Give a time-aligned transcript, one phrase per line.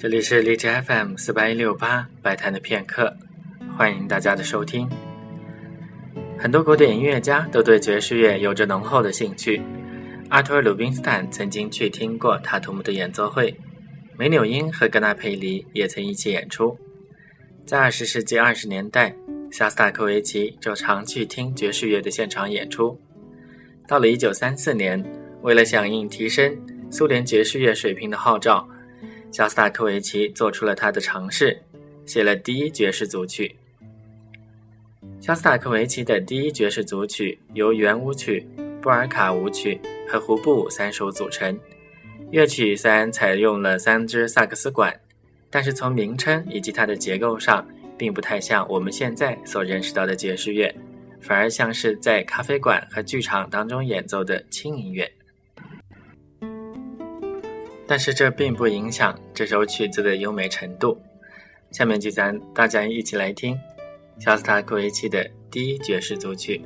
[0.00, 3.14] 这里是荔枝 FM 四八一六八白谈的片刻，
[3.76, 4.88] 欢迎大家的收听。
[6.38, 9.60] 很多古典音乐家都对爵士乐有着浓厚的兴趣。
[10.30, 13.54] 阿托尔·鲁宾斯坦曾经去听过塔图姆的演奏会，
[14.16, 16.74] 梅纽因和格纳佩里也曾一起演出。
[17.66, 19.14] 在二十世纪二十年代，
[19.52, 22.98] 萨斯塔科维奇就常去听爵士乐的现场演出。
[23.86, 25.04] 到了一九三四年，
[25.42, 26.58] 为了响应提升
[26.90, 28.66] 苏联爵士乐水平的号召。
[29.32, 31.56] 肖斯塔科维奇做出了他的尝试，
[32.04, 33.54] 写了第一爵士组曲。
[35.20, 38.44] 肖斯塔科维奇的第一爵士组曲由圆舞曲、
[38.82, 41.56] 布尔卡舞曲和胡布舞三首组成。
[42.30, 44.98] 乐曲虽然采用了三支萨克斯管，
[45.48, 50.74] 但是从名称以及它的结构上，并不太像我们现在所认识到的爵士乐，
[51.20, 55.10] 反而像是在咖啡馆和剧场当中演奏的轻音乐。
[57.90, 60.96] 但是这并不影响这首曲子的优美程度。
[61.72, 63.58] 下面就咱大家一起来听
[64.20, 66.62] 肖斯塔科维奇的第一爵士组曲。